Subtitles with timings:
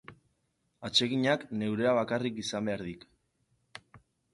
[0.89, 3.11] Atseginak neurea bakarrik izan behar dik.